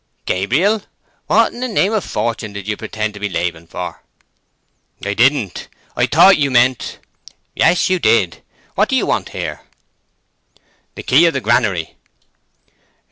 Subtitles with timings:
[0.25, 0.81] "Gabriel!
[1.27, 4.01] What in the name of fortune did you pretend to be Laban for?"
[5.05, 5.67] "I didn't.
[5.95, 6.97] I thought you meant—"
[7.55, 8.41] "Yes you did!
[8.73, 9.61] What do you want here?"
[10.95, 11.97] "The key of the granary."